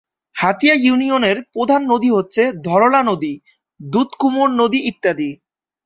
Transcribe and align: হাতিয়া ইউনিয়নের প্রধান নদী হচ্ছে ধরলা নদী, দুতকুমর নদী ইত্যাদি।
হাতিয়া 0.35 0.75
ইউনিয়নের 0.77 1.37
প্রধান 1.53 1.81
নদী 1.83 2.09
হচ্ছে 2.11 2.43
ধরলা 2.63 3.01
নদী, 3.03 3.33
দুতকুমর 3.79 4.49
নদী 4.51 4.79
ইত্যাদি। 4.85 5.29